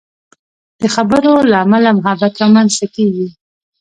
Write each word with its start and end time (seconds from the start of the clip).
د 0.81 0.83
خبرو 0.95 1.33
له 1.51 1.57
امله 1.63 1.89
محبت 1.97 2.33
رامنځته 2.41 2.85
کېږي. 2.95 3.27